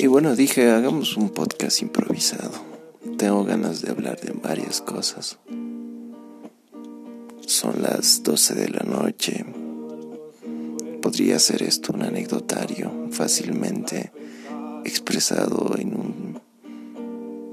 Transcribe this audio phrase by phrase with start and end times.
[0.00, 2.52] Y bueno, dije, hagamos un podcast improvisado.
[3.16, 5.40] Tengo ganas de hablar de varias cosas.
[7.44, 9.44] Son las 12 de la noche.
[11.02, 14.12] Podría ser esto un anecdotario fácilmente
[14.84, 16.40] expresado en un,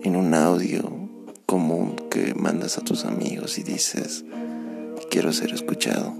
[0.03, 1.09] en un audio
[1.47, 4.23] común que mandas a tus amigos y dices,
[5.09, 6.15] quiero ser escuchado.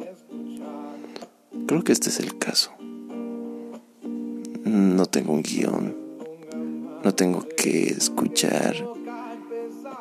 [1.67, 2.71] Creo que este es el caso.
[4.63, 6.04] No tengo un guion
[7.05, 8.75] no tengo que escuchar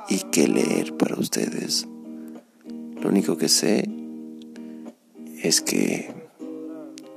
[0.08, 1.86] y que leer para ustedes.
[2.98, 3.86] Lo único que sé
[5.42, 6.14] es que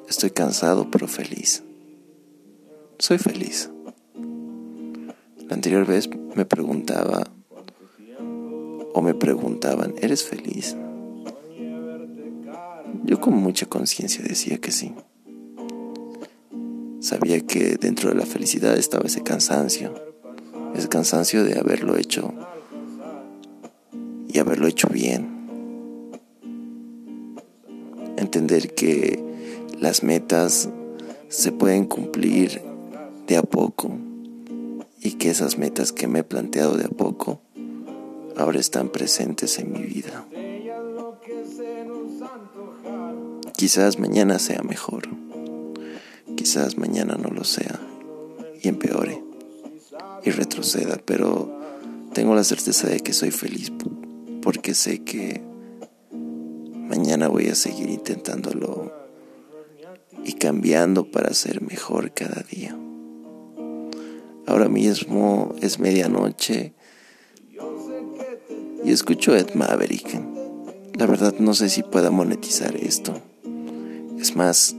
[0.10, 1.64] estoy cansado pero feliz.
[3.00, 3.72] Soy feliz.
[5.48, 7.24] La anterior vez me preguntaba
[8.94, 10.76] o me preguntaban, ¿eres feliz?
[13.06, 14.94] Yo con mucha conciencia decía que sí.
[17.08, 19.94] Sabía que dentro de la felicidad estaba ese cansancio,
[20.76, 22.34] ese cansancio de haberlo hecho
[24.28, 25.30] y haberlo hecho bien.
[28.18, 29.24] Entender que
[29.80, 30.68] las metas
[31.30, 32.62] se pueden cumplir
[33.26, 33.90] de a poco
[35.00, 37.40] y que esas metas que me he planteado de a poco
[38.36, 40.26] ahora están presentes en mi vida.
[43.56, 45.17] Quizás mañana sea mejor.
[46.38, 47.78] Quizás mañana no lo sea
[48.62, 49.22] y empeore
[50.24, 51.52] y retroceda, pero
[52.14, 53.74] tengo la certeza de que soy feliz
[54.42, 55.42] porque sé que
[56.88, 58.94] mañana voy a seguir intentándolo
[60.24, 62.78] y cambiando para ser mejor cada día.
[64.46, 66.74] Ahora mismo es medianoche
[68.86, 70.22] y escucho Ed Maverick.
[70.98, 73.22] La verdad no sé si pueda monetizar esto.
[74.18, 74.77] Es más,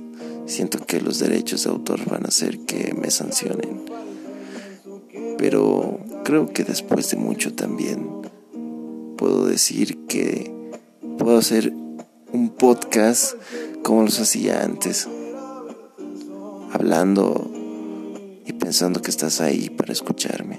[0.48, 3.84] Siento que los derechos de autor van a hacer que me sancionen.
[5.36, 8.08] Pero creo que después de mucho también
[9.18, 10.50] puedo decir que
[11.18, 11.70] puedo hacer
[12.32, 13.34] un podcast
[13.82, 15.06] como los hacía antes.
[16.72, 17.50] Hablando
[18.46, 20.58] y pensando que estás ahí para escucharme.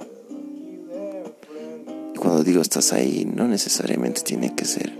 [2.13, 4.93] Y cuando digo estás ahí, no necesariamente tiene que ser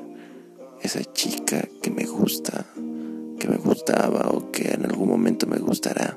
[0.82, 2.66] esa chica que me gusta
[3.40, 6.16] que me gustaba o que en algún momento me gustará,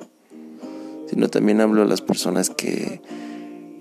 [1.08, 3.00] sino también hablo a las personas que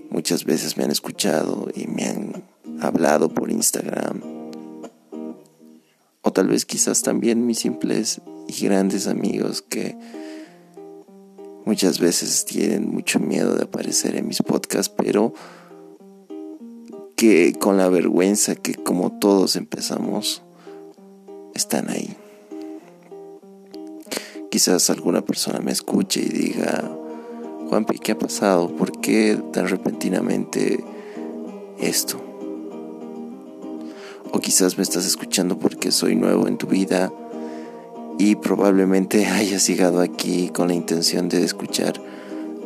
[0.09, 2.43] muchas veces me han escuchado y me han
[2.79, 4.21] hablado por Instagram,
[6.21, 9.97] o tal vez quizás también mis simples y grandes amigos que
[11.65, 15.33] muchas veces tienen mucho miedo de aparecer en mis podcasts, pero
[17.15, 20.41] que con la vergüenza que como todos empezamos,
[21.53, 22.15] están ahí.
[24.51, 26.91] Quizás alguna persona me escuche y diga,
[27.69, 28.67] Juanpi, ¿qué ha pasado?
[28.75, 30.83] ¿Por qué tan repentinamente
[31.79, 32.21] esto?
[34.33, 37.13] O quizás me estás escuchando porque soy nuevo en tu vida
[38.19, 41.93] y probablemente hayas llegado aquí con la intención de escuchar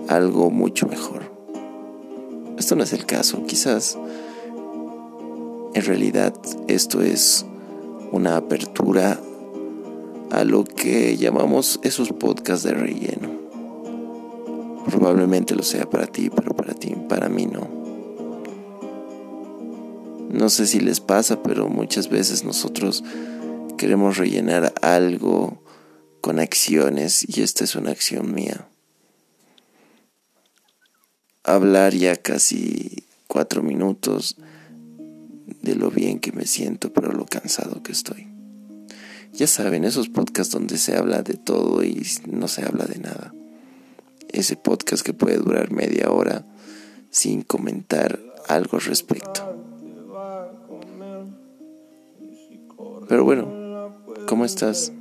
[0.07, 1.31] algo mucho mejor.
[2.57, 3.95] Esto no es el caso, quizás
[5.75, 6.33] en realidad
[6.67, 7.45] esto es
[8.11, 9.19] una apertura
[10.35, 13.29] a lo que llamamos esos podcasts de relleno.
[14.85, 17.69] Probablemente lo sea para ti, pero para ti, para mí no.
[20.29, 23.01] No sé si les pasa, pero muchas veces nosotros
[23.77, 25.63] queremos rellenar algo
[26.19, 28.67] con acciones y esta es una acción mía.
[31.45, 34.35] Hablar ya casi cuatro minutos
[35.61, 38.34] de lo bien que me siento, pero lo cansado que estoy.
[39.35, 43.33] Ya saben, esos podcasts donde se habla de todo y no se habla de nada.
[44.29, 46.45] Ese podcast que puede durar media hora
[47.09, 49.41] sin comentar algo al respecto.
[53.09, 53.93] Pero bueno,
[54.25, 54.93] ¿cómo estás?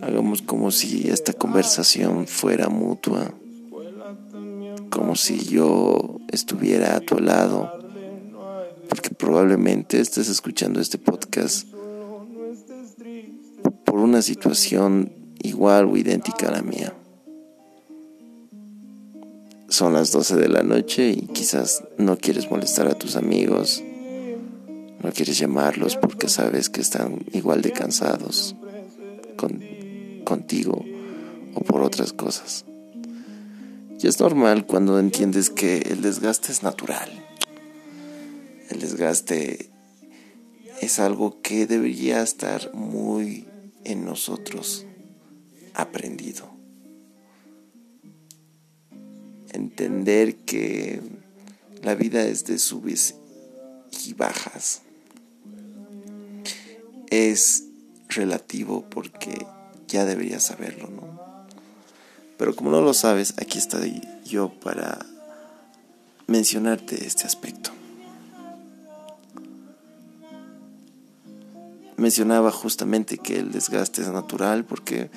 [0.00, 3.34] Hagamos como si esta conversación fuera mutua,
[4.88, 7.70] como si yo estuviera a tu lado,
[8.88, 11.68] porque probablemente estés escuchando este podcast
[13.98, 15.12] una situación
[15.42, 16.94] igual o idéntica a la mía.
[19.68, 23.82] Son las 12 de la noche y quizás no quieres molestar a tus amigos,
[25.02, 28.56] no quieres llamarlos porque sabes que están igual de cansados
[30.24, 30.84] contigo
[31.54, 32.64] o por otras cosas.
[34.00, 37.10] Y es normal cuando entiendes que el desgaste es natural.
[38.70, 39.70] El desgaste
[40.80, 43.47] es algo que debería estar muy
[43.88, 44.86] en nosotros
[45.74, 46.58] aprendido.
[49.52, 51.00] entender que
[51.82, 53.14] la vida es de subes
[54.04, 54.82] y bajas.
[57.10, 57.64] Es
[58.08, 59.46] relativo porque
[59.86, 61.46] ya deberías saberlo, ¿no?
[62.36, 65.04] Pero como no lo sabes, aquí estoy yo para
[66.26, 67.77] mencionarte este aspecto.
[71.98, 75.10] Mencionaba justamente que el desgaste es natural porque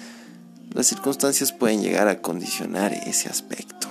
[0.73, 3.87] las circunstancias pueden llegar a condicionar ese aspecto.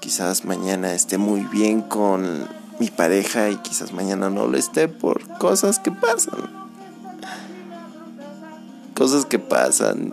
[0.00, 2.46] Quizás mañana esté muy bien con
[2.78, 6.48] mi pareja y quizás mañana no lo esté por cosas que pasan.
[8.94, 10.12] Cosas que pasan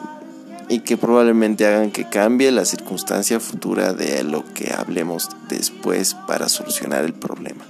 [0.68, 6.50] y que probablemente hagan que cambie la circunstancia futura de lo que hablemos después para
[6.50, 7.66] solucionar el problema.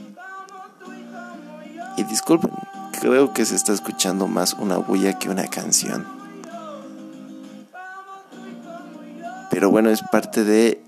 [1.98, 2.52] Y disculpen,
[3.00, 6.06] creo que se está escuchando más una bulla que una canción.
[9.50, 10.82] Pero bueno, es parte de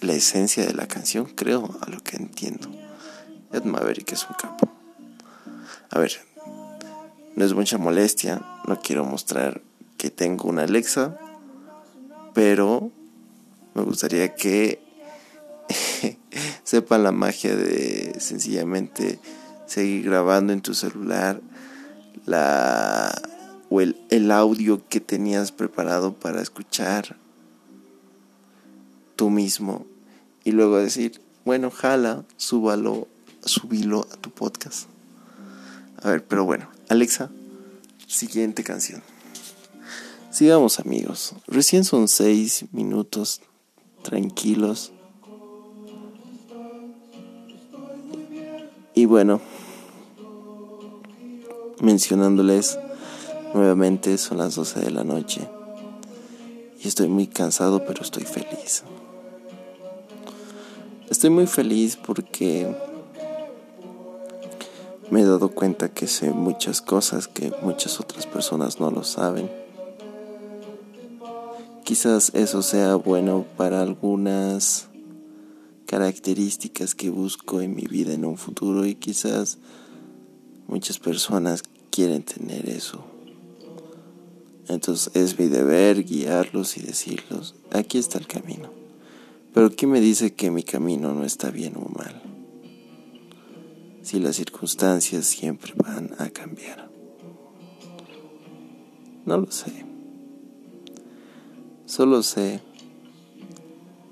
[0.00, 2.70] la esencia de la canción, creo, a lo que entiendo.
[3.52, 4.68] Ed Maverick es un capo.
[5.90, 6.12] A ver,
[7.36, 9.60] no es mucha molestia, no quiero mostrar
[9.96, 11.18] que tengo una Alexa,
[12.34, 12.90] pero
[13.74, 14.80] me gustaría que
[16.62, 19.18] sepan la magia de sencillamente
[19.68, 21.40] seguir grabando en tu celular
[22.26, 23.14] la
[23.70, 27.16] o el, el audio que tenías preparado para escuchar
[29.14, 29.86] tú mismo
[30.44, 33.08] y luego decir, bueno, jala, súbalo,
[33.44, 34.88] subilo a tu podcast.
[36.02, 37.30] A ver, pero bueno, Alexa,
[38.06, 39.02] siguiente canción.
[40.30, 41.34] Sigamos amigos.
[41.46, 43.40] Recién son seis minutos
[44.02, 44.92] tranquilos.
[48.94, 49.40] Y bueno,
[51.80, 52.78] mencionándoles
[53.54, 55.48] nuevamente, son las 12 de la noche.
[56.82, 58.84] Y estoy muy cansado, pero estoy feliz.
[61.10, 62.74] Estoy muy feliz porque
[65.10, 69.50] me he dado cuenta que sé muchas cosas que muchas otras personas no lo saben.
[71.84, 74.88] Quizás eso sea bueno para algunas
[75.86, 79.56] características que busco en mi vida en un futuro y quizás
[80.68, 83.04] muchas personas quieren tener eso.
[84.68, 88.70] Entonces es mi deber guiarlos y decirlos, aquí está el camino.
[89.52, 92.22] Pero ¿qué me dice que mi camino no está bien o mal?
[94.02, 96.88] Si las circunstancias siempre van a cambiar.
[99.24, 99.84] No lo sé.
[101.86, 102.60] Solo sé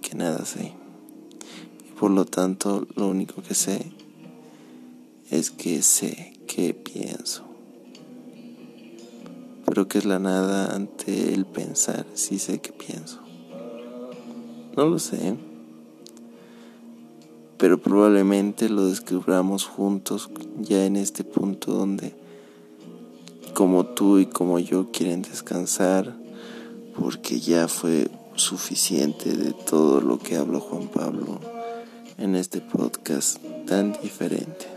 [0.00, 0.72] que nada sé.
[1.86, 3.92] Y por lo tanto, lo único que sé
[5.30, 7.42] es que sé que pienso.
[9.66, 13.20] Pero que es la nada ante el pensar si sé que pienso.
[14.74, 15.36] No lo sé.
[17.58, 22.14] Pero probablemente lo descubramos juntos ya en este punto donde
[23.52, 26.16] como tú y como yo quieren descansar
[26.98, 31.38] porque ya fue suficiente de todo lo que habló Juan Pablo
[32.16, 34.75] en este podcast tan diferente.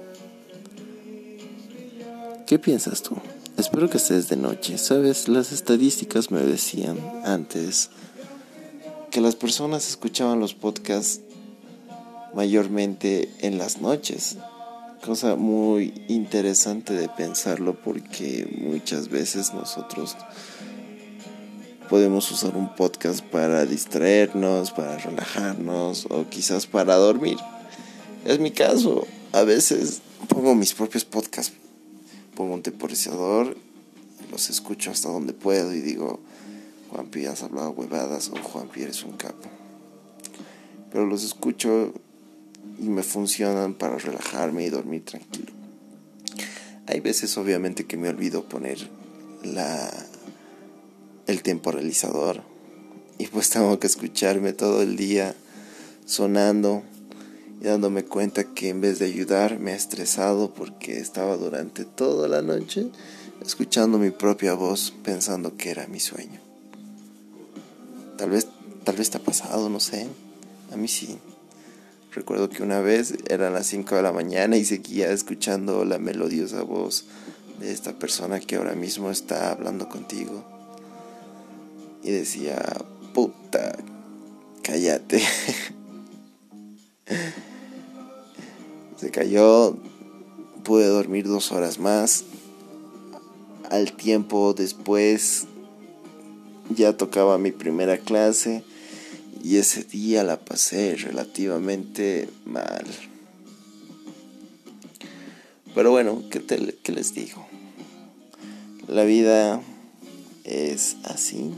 [2.49, 3.15] ¿Qué piensas tú?
[3.57, 4.79] Espero que estés de noche.
[4.79, 7.91] Sabes, las estadísticas me decían antes
[9.11, 11.21] que las personas escuchaban los podcasts
[12.33, 14.37] mayormente en las noches.
[15.05, 20.17] Cosa muy interesante de pensarlo porque muchas veces nosotros
[21.87, 27.37] podemos usar un podcast para distraernos, para relajarnos o quizás para dormir.
[28.25, 29.05] Es mi caso.
[29.33, 31.53] A veces pongo mis propios podcasts,
[32.43, 33.57] un temporizador,
[34.31, 36.19] los escucho hasta donde puedo y digo,
[36.89, 39.49] Juanpi, has hablado huevadas o Juanpi, eres un capo.
[40.91, 41.93] Pero los escucho
[42.79, 45.51] y me funcionan para relajarme y dormir tranquilo.
[46.87, 48.89] Hay veces obviamente que me olvido poner
[49.43, 49.91] la
[51.27, 52.41] el temporalizador
[53.19, 55.35] y pues tengo que escucharme todo el día
[56.05, 56.81] sonando
[57.59, 62.27] y dándome cuenta que en vez de ayudar me ha estresado porque estaba durante toda
[62.27, 62.87] la noche
[63.45, 66.39] escuchando mi propia voz pensando que era mi sueño.
[68.17, 68.47] Tal vez
[68.83, 70.07] tal vez te ha pasado, no sé.
[70.71, 71.17] A mí sí.
[72.11, 76.63] Recuerdo que una vez eran las 5 de la mañana y seguía escuchando la melodiosa
[76.63, 77.05] voz
[77.59, 80.43] de esta persona que ahora mismo está hablando contigo
[82.03, 82.57] y decía,
[83.13, 83.77] puta,
[84.63, 85.21] cállate.
[88.97, 89.77] Se cayó,
[90.63, 92.25] pude dormir dos horas más.
[93.69, 95.45] Al tiempo después
[96.69, 98.63] ya tocaba mi primera clase
[99.43, 102.85] Y ese día la pasé relativamente mal.
[105.73, 106.41] Pero bueno, ¿qué,
[106.83, 107.47] ¿qué les digo?
[108.87, 109.61] La vida
[110.43, 111.51] es así.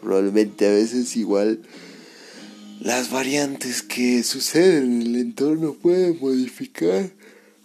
[0.00, 1.60] Probablemente a veces igual
[2.80, 7.10] las variantes que suceden en el entorno pueden modificar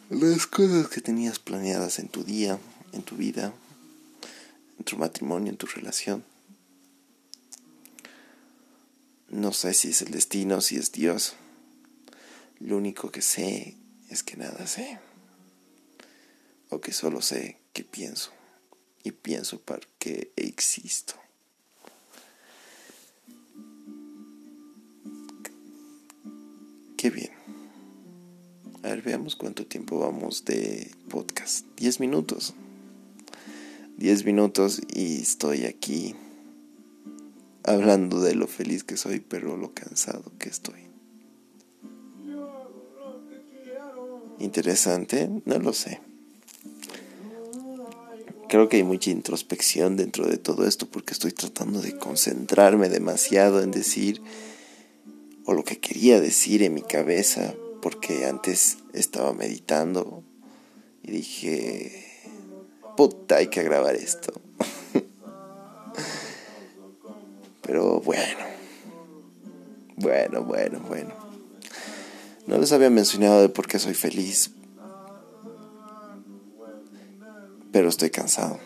[0.09, 2.59] las cosas que tenías planeadas en tu día,
[2.91, 3.53] en tu vida,
[4.77, 6.23] en tu matrimonio, en tu relación.
[9.29, 11.35] No sé si es el destino, si es Dios.
[12.59, 13.77] Lo único que sé
[14.09, 14.99] es que nada sé.
[16.69, 18.31] O que solo sé que pienso.
[19.03, 21.20] Y pienso para que existo.
[27.01, 27.31] Qué bien.
[28.83, 31.65] A ver, veamos cuánto tiempo vamos de podcast.
[31.75, 32.53] Diez minutos.
[33.97, 36.13] Diez minutos y estoy aquí
[37.63, 40.81] hablando de lo feliz que soy, pero lo cansado que estoy.
[44.37, 46.01] Interesante, no lo sé.
[48.47, 53.63] Creo que hay mucha introspección dentro de todo esto porque estoy tratando de concentrarme demasiado
[53.63, 54.21] en decir
[55.53, 60.23] lo que quería decir en mi cabeza, porque antes estaba meditando
[61.03, 62.05] y dije,
[62.95, 64.33] puta, hay que grabar esto.
[67.61, 68.45] Pero bueno,
[69.95, 71.13] bueno, bueno, bueno.
[72.47, 74.51] No les había mencionado de por qué soy feliz,
[77.71, 78.59] pero estoy cansado.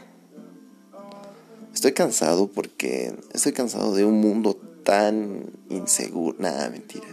[1.74, 6.38] Estoy cansado porque estoy cansado de un mundo tan inseguro.
[6.39, 7.08] Nada, mentira.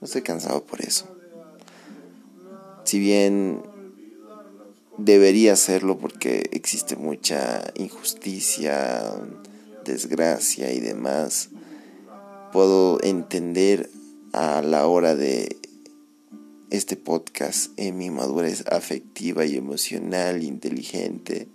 [0.00, 1.06] No estoy cansado por eso.
[2.84, 3.62] Si bien
[4.96, 9.12] debería hacerlo porque existe mucha injusticia,
[9.84, 11.50] desgracia y demás,
[12.52, 13.90] puedo entender
[14.32, 15.56] a la hora de
[16.70, 21.48] este podcast en mi madurez afectiva y emocional, inteligente,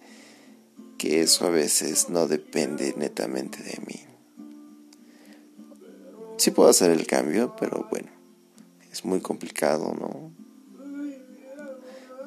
[0.98, 4.13] que eso a veces no depende netamente de mí.
[6.44, 8.10] Sí puedo hacer el cambio, pero bueno,
[8.92, 10.30] es muy complicado, ¿no?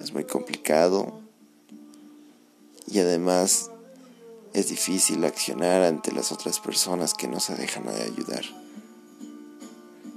[0.01, 1.21] Es muy complicado.
[2.87, 3.71] Y además
[4.55, 8.43] es difícil accionar ante las otras personas que no se dejan de ayudar.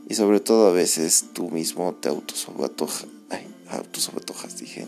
[0.08, 3.06] Y sobre todo a veces tú mismo te autosabotojas,
[3.70, 4.88] autosabotojas dije,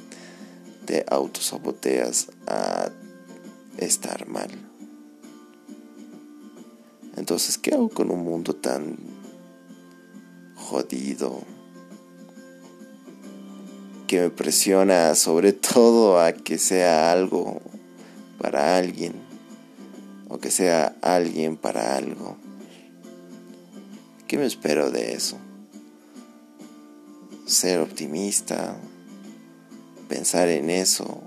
[0.86, 2.90] te autosaboteas a
[3.78, 4.71] estar mal.
[7.22, 8.98] Entonces, ¿qué hago con un mundo tan
[10.56, 11.44] jodido?
[14.08, 17.62] Que me presiona sobre todo a que sea algo
[18.40, 19.14] para alguien
[20.30, 22.38] o que sea alguien para algo.
[24.28, 25.38] ¿Qué me espero de eso?
[27.46, 28.76] Ser optimista,
[30.10, 31.22] pensar en eso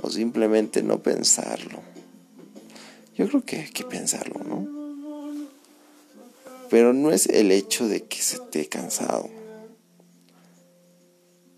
[0.00, 1.80] o simplemente no pensarlo.
[3.16, 4.77] Yo creo que hay que pensarlo, ¿no?
[6.70, 9.28] Pero no es el hecho de que se esté cansado.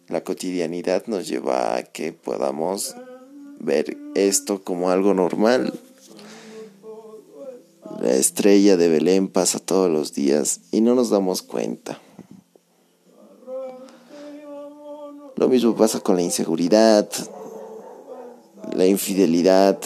[0.09, 2.97] La cotidianidad nos lleva a que podamos
[3.61, 5.79] ver esto como algo normal.
[8.01, 12.01] La estrella de Belén pasa todos los días y no nos damos cuenta.
[15.37, 17.09] Lo mismo pasa con la inseguridad,
[18.75, 19.79] la infidelidad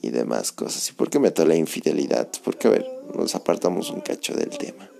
[0.00, 0.88] y demás cosas.
[0.90, 2.28] ¿Y por qué meto la infidelidad?
[2.42, 4.90] Porque, a ver, nos apartamos un cacho del tema.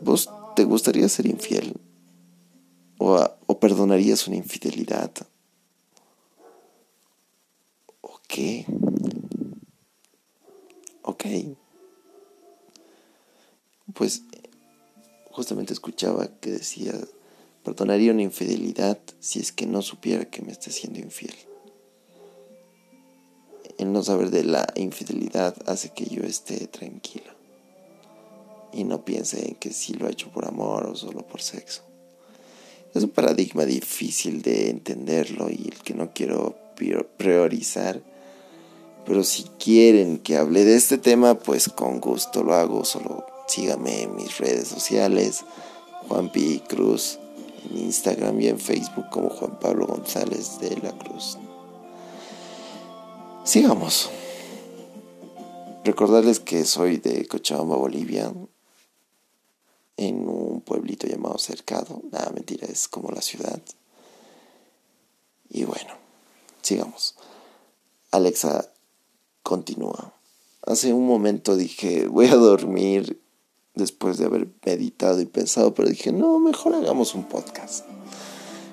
[0.00, 1.74] ¿Vos te gustaría ser infiel?
[2.98, 5.10] ¿O, o perdonarías una infidelidad?
[8.00, 8.66] ¿O qué?
[11.02, 11.24] Ok.
[13.94, 14.22] Pues
[15.30, 16.92] justamente escuchaba que decía,
[17.64, 21.34] perdonaría una infidelidad si es que no supiera que me esté siendo infiel
[23.78, 27.34] el no saber de la infidelidad hace que yo esté tranquila
[28.72, 31.82] y no piense en que si lo ha hecho por amor o solo por sexo.
[32.94, 36.56] Es un paradigma difícil de entenderlo y el que no quiero
[37.16, 38.00] priorizar.
[39.06, 42.84] Pero si quieren que hable de este tema, pues con gusto lo hago.
[42.84, 45.44] Solo síganme en mis redes sociales,
[46.08, 46.62] Juan P.
[46.68, 47.18] Cruz,
[47.70, 51.38] en Instagram y en Facebook como Juan Pablo González de la Cruz.
[53.48, 54.10] Sigamos.
[55.82, 58.30] Recordarles que soy de Cochabamba, Bolivia,
[59.96, 62.02] en un pueblito llamado Cercado.
[62.12, 63.58] Nada, mentira, es como la ciudad.
[65.48, 65.94] Y bueno,
[66.60, 67.14] sigamos.
[68.10, 68.70] Alexa,
[69.42, 70.12] continúa.
[70.66, 73.18] hace un momento dije, voy a dormir
[73.74, 77.86] después de haber meditado y pensado, pero dije, no, mejor hagamos un podcast.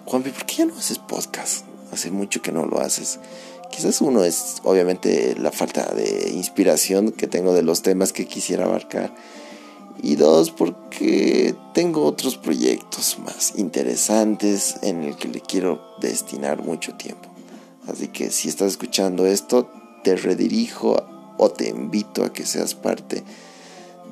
[0.06, 1.66] Juanpi, ¿por qué ya no haces podcast?
[1.94, 3.20] Hace mucho que no lo haces.
[3.76, 8.64] Quizás uno es obviamente la falta de inspiración que tengo de los temas que quisiera
[8.64, 9.14] abarcar.
[10.02, 16.94] Y dos, porque tengo otros proyectos más interesantes en el que le quiero destinar mucho
[16.94, 17.28] tiempo.
[17.86, 19.70] Así que si estás escuchando esto,
[20.06, 20.96] te redirijo
[21.38, 23.24] o te invito a que seas parte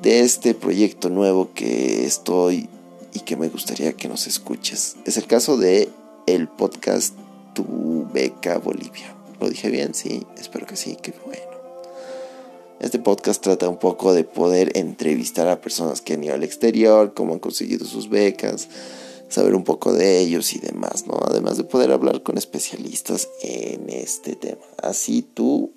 [0.02, 2.68] de este proyecto nuevo que estoy
[3.14, 4.96] y que me gustaría que nos escuches.
[5.06, 5.88] Es el caso de
[6.26, 7.14] el podcast
[7.54, 9.14] Tu Beca Bolivia.
[9.44, 9.92] ¿Lo dije bien?
[9.92, 11.42] Sí, espero que sí, qué bueno.
[12.80, 17.12] Este podcast trata un poco de poder entrevistar a personas que han ido al exterior,
[17.12, 18.70] cómo han conseguido sus becas,
[19.28, 21.18] saber un poco de ellos y demás, ¿no?
[21.28, 24.64] Además de poder hablar con especialistas en este tema.
[24.82, 25.74] Así tú,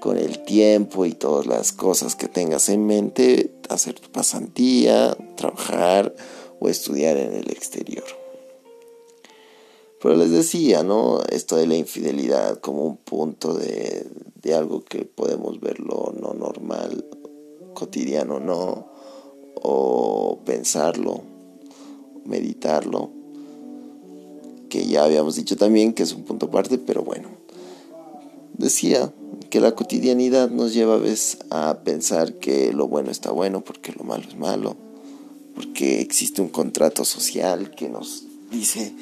[0.00, 6.14] con el tiempo y todas las cosas que tengas en mente, hacer tu pasantía, trabajar
[6.60, 8.25] o estudiar en el exterior.
[10.06, 11.20] Pero les decía, ¿no?
[11.32, 14.06] Esto de la infidelidad como un punto de,
[14.54, 17.04] algo que podemos verlo no normal,
[17.74, 18.86] cotidiano, ¿no?
[19.56, 21.22] O pensarlo,
[22.24, 23.10] meditarlo,
[24.68, 27.30] que ya habíamos dicho también que es un punto aparte, pero bueno.
[28.56, 29.12] Decía
[29.50, 33.90] que la cotidianidad nos lleva a veces a pensar que lo bueno está bueno porque
[33.90, 34.76] lo malo es malo,
[35.56, 38.22] porque existe un contrato social que nos
[38.52, 38.94] dice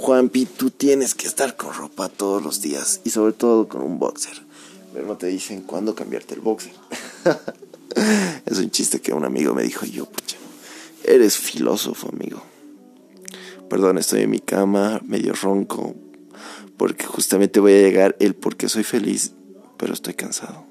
[0.00, 3.98] Juanpi, tú tienes que estar con ropa todos los días y sobre todo con un
[3.98, 4.40] boxer.
[4.94, 6.72] Pero no te dicen cuándo cambiarte el boxer.
[8.46, 10.36] es un chiste que un amigo me dijo yo, pucha,
[11.02, 12.40] eres filósofo, amigo.
[13.68, 15.96] Perdón, estoy en mi cama, medio ronco,
[16.76, 19.32] porque justamente voy a llegar el por qué soy feliz,
[19.78, 20.64] pero estoy cansado.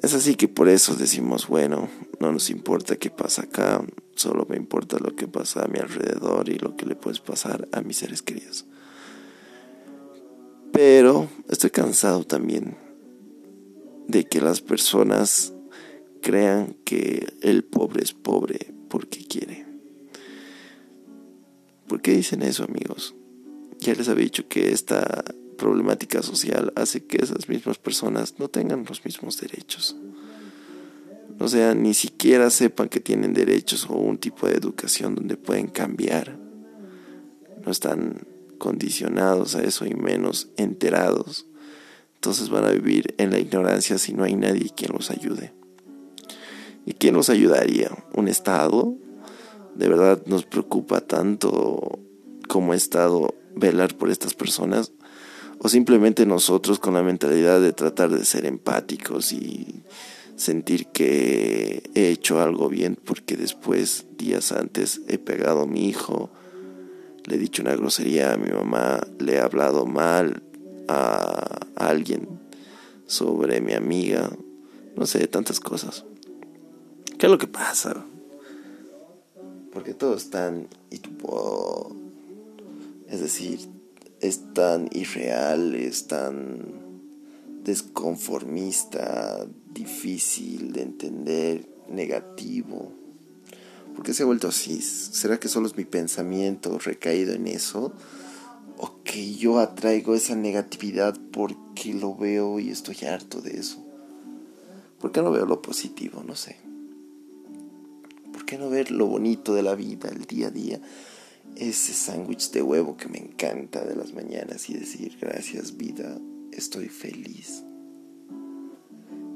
[0.00, 3.84] Es así que por eso decimos, bueno, no nos importa qué pasa acá,
[4.16, 7.68] solo me importa lo que pasa a mi alrededor y lo que le puede pasar
[7.72, 8.66] a mis seres queridos.
[10.72, 12.76] Pero estoy cansado también
[14.08, 15.52] de que las personas
[16.20, 19.66] crean que el pobre es pobre porque quiere.
[21.86, 23.14] ¿Por qué dicen eso, amigos?
[23.78, 25.24] Ya les había dicho que esta
[25.58, 29.96] problemática social hace que esas mismas personas no tengan los mismos derechos.
[31.38, 35.66] O sea, ni siquiera sepan que tienen derechos o un tipo de educación donde pueden
[35.66, 36.38] cambiar.
[37.64, 38.26] No están
[38.58, 41.46] condicionados a eso y menos enterados.
[42.14, 45.52] Entonces van a vivir en la ignorancia si no hay nadie quien los ayude.
[46.86, 47.90] ¿Y quién los ayudaría?
[48.14, 48.94] ¿Un Estado?
[49.74, 51.98] ¿De verdad nos preocupa tanto
[52.48, 54.92] como Estado velar por estas personas?
[55.64, 59.82] o simplemente nosotros con la mentalidad de tratar de ser empáticos y
[60.36, 66.30] sentir que he hecho algo bien porque después, días antes, he pegado a mi hijo,
[67.26, 70.42] le he dicho una grosería a mi mamá, le he hablado mal
[70.88, 72.28] a alguien
[73.06, 74.30] sobre mi amiga,
[74.96, 76.04] no sé, tantas cosas.
[77.18, 78.04] ¿Qué es lo que pasa?
[79.72, 80.68] Porque todo es tan...
[83.08, 83.60] Es decir,
[84.20, 86.83] es tan irreal, es tan
[87.64, 92.92] desconformista, difícil de entender, negativo.
[93.94, 94.80] ¿Por qué se ha vuelto así?
[94.80, 97.92] ¿Será que solo es mi pensamiento recaído en eso?
[98.76, 103.84] ¿O que yo atraigo esa negatividad porque lo veo y estoy harto de eso?
[105.00, 106.22] ¿Por qué no veo lo positivo?
[106.26, 106.56] No sé.
[108.32, 110.80] ¿Por qué no ver lo bonito de la vida, el día a día?
[111.56, 116.18] ese sándwich de huevo que me encanta de las mañanas y decir gracias vida,
[116.56, 117.62] estoy feliz.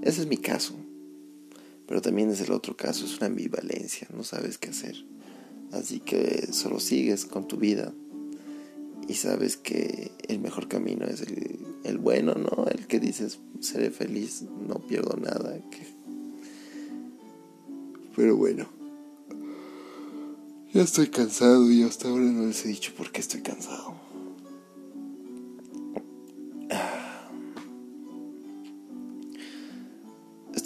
[0.03, 0.75] Ese es mi caso.
[1.87, 4.95] Pero también es el otro caso, es una ambivalencia, no sabes qué hacer.
[5.73, 7.95] Así que solo sigues con tu vida
[9.09, 11.25] y sabes que el mejor camino es
[11.85, 12.67] el, bueno, ¿no?
[12.67, 15.59] El que dices, seré feliz, no pierdo nada.
[18.15, 18.69] Pero bueno.
[20.75, 23.98] Ya estoy cansado y hasta ahora no les he dicho por qué estoy cansado.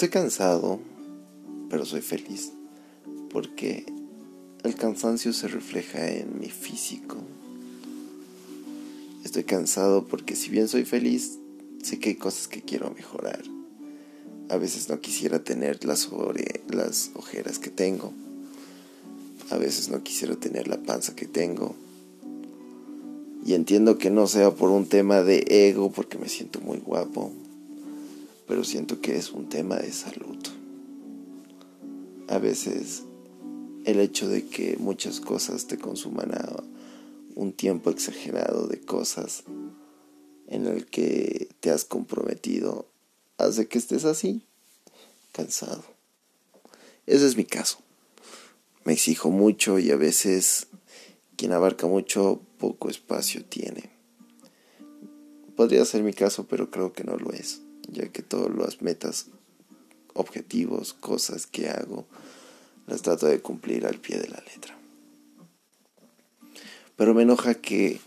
[0.02, 0.80] Estoy cansado,
[1.70, 2.50] pero soy feliz
[3.30, 3.86] porque
[4.64, 7.18] el cansancio se refleja en mi físico.
[9.24, 11.38] Estoy cansado porque si bien soy feliz,
[11.84, 13.44] sé que hay cosas que quiero mejorar.
[14.48, 16.08] A veces no quisiera tener las,
[16.68, 18.12] las ojeras que tengo
[19.50, 21.76] a veces no quisiera tener la panza que tengo.
[23.46, 27.30] Y entiendo que no sea por un tema de ego, porque me siento muy guapo.
[28.52, 30.36] Pero siento que es un tema de salud.
[32.28, 33.02] A veces
[33.86, 36.62] el hecho de que muchas cosas te consuman a
[37.34, 39.44] un tiempo exagerado de cosas
[40.48, 42.86] en el que te has comprometido
[43.38, 44.42] hace que estés así,
[45.32, 45.82] cansado.
[47.06, 47.78] Ese es mi caso.
[48.84, 50.66] Me exijo mucho y a veces
[51.36, 53.88] quien abarca mucho poco espacio tiene.
[55.56, 59.26] Podría ser mi caso, pero creo que no lo es, ya que todas las metas,
[60.14, 62.06] objetivos, cosas que hago,
[62.86, 64.78] las trato de cumplir al pie de la letra.
[66.96, 68.00] Pero me enoja que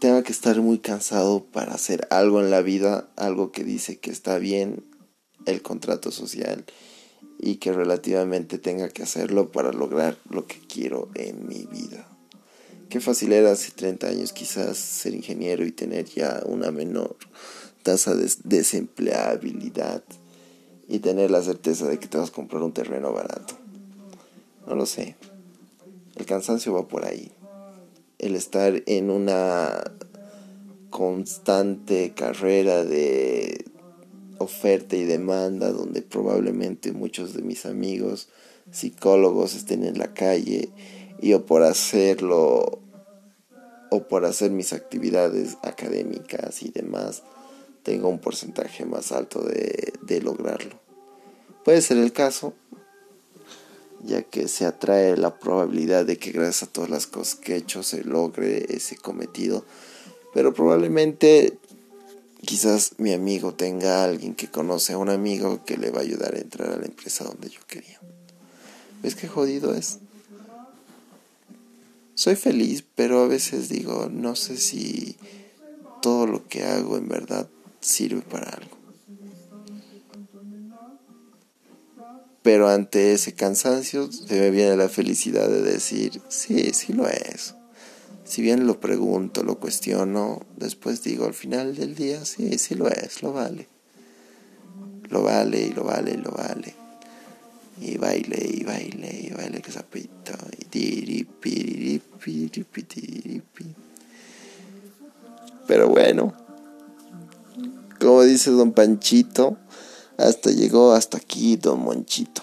[0.00, 4.10] tenga que estar muy cansado para hacer algo en la vida, algo que dice que
[4.10, 4.84] está bien
[5.46, 6.64] el contrato social
[7.38, 12.08] y que relativamente tenga que hacerlo para lograr lo que quiero en mi vida.
[12.88, 17.16] Qué fácil era hace 30 años quizás ser ingeniero y tener ya una menor
[17.82, 20.02] tasa de desempleabilidad
[20.88, 23.54] y tener la certeza de que te vas a comprar un terreno barato.
[24.66, 25.16] No lo sé.
[26.16, 27.32] El cansancio va por ahí.
[28.18, 29.82] El estar en una
[30.90, 33.64] constante carrera de
[34.38, 38.28] oferta y demanda donde probablemente muchos de mis amigos
[38.70, 40.70] psicólogos estén en la calle
[41.20, 42.80] y yo por hacerlo
[43.90, 47.22] o por hacer mis actividades académicas y demás
[47.82, 50.80] tengo un porcentaje más alto de, de lograrlo.
[51.64, 52.54] Puede ser el caso,
[54.02, 57.56] ya que se atrae la probabilidad de que gracias a todas las cosas que he
[57.56, 59.64] hecho se logre ese cometido,
[60.34, 61.58] pero probablemente
[62.44, 66.02] quizás mi amigo tenga a alguien que conoce a un amigo que le va a
[66.02, 68.00] ayudar a entrar a la empresa donde yo quería.
[69.02, 69.98] ¿Ves qué jodido es?
[72.14, 75.16] Soy feliz, pero a veces digo, no sé si
[76.02, 77.48] todo lo que hago en verdad
[77.82, 78.78] sirve para algo.
[82.42, 87.54] Pero ante ese cansancio se me viene la felicidad de decir, sí, sí lo es.
[88.24, 92.88] Si bien lo pregunto, lo cuestiono, después digo al final del día, sí, sí lo
[92.88, 93.68] es, lo vale.
[95.10, 96.74] Lo vale y lo vale y lo vale.
[97.80, 100.32] Y baile y baile y baile que zapito.
[100.72, 101.24] Y
[105.66, 106.34] Pero bueno,
[108.32, 109.58] dice don Panchito,
[110.16, 112.42] hasta llegó hasta aquí don Monchito.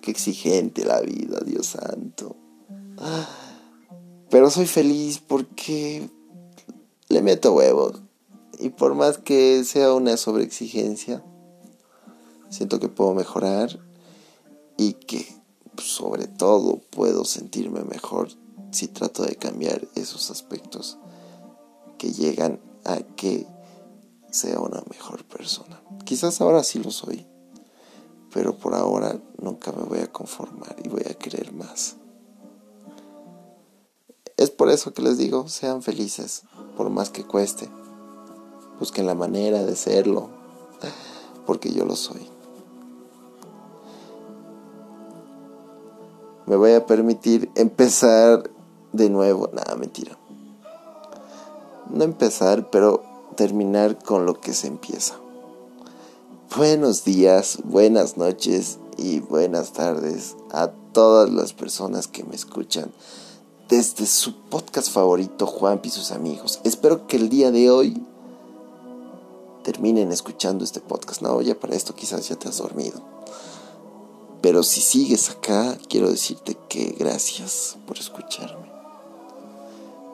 [0.00, 2.36] Qué exigente la vida, Dios santo.
[4.30, 6.08] Pero soy feliz porque
[7.08, 8.00] le meto huevos.
[8.58, 11.24] Y por más que sea una sobreexigencia,
[12.50, 13.80] siento que puedo mejorar
[14.76, 15.26] y que
[15.78, 18.28] sobre todo puedo sentirme mejor
[18.70, 20.98] si trato de cambiar esos aspectos
[21.98, 23.46] que llegan a que
[24.30, 25.80] sea una mejor persona.
[26.04, 27.26] Quizás ahora sí lo soy,
[28.32, 31.96] pero por ahora nunca me voy a conformar y voy a querer más.
[34.36, 36.44] Es por eso que les digo, sean felices,
[36.76, 37.68] por más que cueste.
[38.78, 40.30] Busquen la manera de serlo,
[41.44, 42.26] porque yo lo soy.
[46.46, 48.50] Me voy a permitir empezar
[48.92, 49.50] de nuevo.
[49.52, 50.19] Nada, mentira.
[51.92, 53.02] No empezar, pero
[53.36, 55.18] terminar con lo que se empieza.
[56.56, 62.92] Buenos días, buenas noches y buenas tardes a todas las personas que me escuchan
[63.68, 66.60] desde su podcast favorito, Juan y sus amigos.
[66.62, 68.00] Espero que el día de hoy
[69.64, 71.22] terminen escuchando este podcast.
[71.22, 73.00] No, ya para esto quizás ya te has dormido.
[74.40, 78.70] Pero si sigues acá, quiero decirte que gracias por escucharme.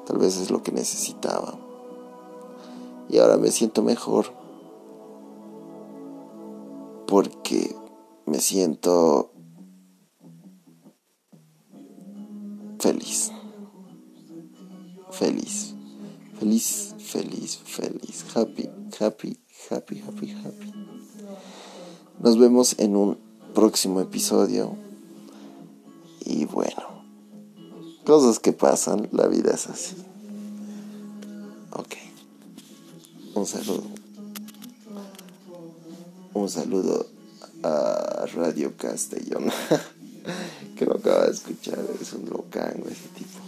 [0.07, 1.66] Tal vez es lo que necesitaba.
[3.09, 4.27] Y ahora me siento mejor.
[7.07, 7.75] Porque
[8.27, 9.31] me siento
[12.81, 13.33] feliz
[15.17, 15.75] feliz,
[16.39, 18.69] feliz, feliz, feliz, happy,
[19.01, 19.39] happy,
[19.71, 20.73] happy, happy, happy.
[22.21, 23.19] Nos vemos en un
[23.55, 24.77] próximo episodio.
[26.21, 27.05] Y bueno,
[28.05, 29.97] cosas que pasan, la vida es así.
[31.73, 32.06] Ok.
[33.37, 33.83] Un saludo.
[36.33, 37.07] Un saludo
[37.63, 39.51] a Radio Castellón.
[40.77, 41.85] que lo acaba de escuchar.
[42.01, 43.46] Es un locango ese tipo.